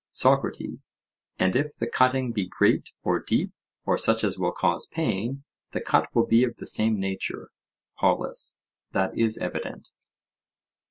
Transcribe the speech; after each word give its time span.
SOCRATES: 0.09 0.95
And 1.37 1.55
if 1.55 1.77
the 1.77 1.85
cutting 1.85 2.31
be 2.31 2.47
great 2.49 2.89
or 3.03 3.19
deep 3.19 3.51
or 3.85 3.99
such 3.99 4.23
as 4.23 4.39
will 4.39 4.51
cause 4.51 4.87
pain, 4.87 5.43
the 5.73 5.79
cut 5.79 6.09
will 6.15 6.25
be 6.25 6.43
of 6.43 6.55
the 6.55 6.65
same 6.65 6.99
nature? 6.99 7.51
POLUS: 7.99 8.55
That 8.93 9.15
is 9.15 9.37
evident. 9.37 9.91